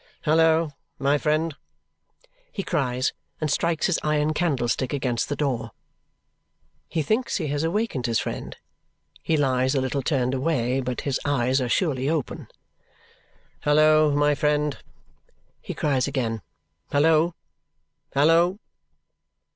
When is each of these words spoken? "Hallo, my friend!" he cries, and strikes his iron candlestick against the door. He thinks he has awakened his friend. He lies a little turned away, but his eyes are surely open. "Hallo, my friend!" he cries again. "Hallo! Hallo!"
"Hallo, 0.23 0.71
my 0.97 1.19
friend!" 1.19 1.55
he 2.51 2.63
cries, 2.63 3.13
and 3.39 3.51
strikes 3.51 3.85
his 3.85 3.99
iron 4.01 4.33
candlestick 4.33 4.93
against 4.93 5.29
the 5.29 5.35
door. 5.35 5.69
He 6.89 7.03
thinks 7.03 7.37
he 7.37 7.49
has 7.49 7.63
awakened 7.63 8.07
his 8.07 8.17
friend. 8.17 8.57
He 9.21 9.37
lies 9.37 9.75
a 9.75 9.79
little 9.79 10.01
turned 10.01 10.33
away, 10.33 10.79
but 10.81 11.01
his 11.01 11.19
eyes 11.23 11.61
are 11.61 11.69
surely 11.69 12.09
open. 12.09 12.47
"Hallo, 13.59 14.09
my 14.15 14.33
friend!" 14.33 14.75
he 15.61 15.75
cries 15.75 16.07
again. 16.07 16.41
"Hallo! 16.91 17.35
Hallo!" 18.15 18.57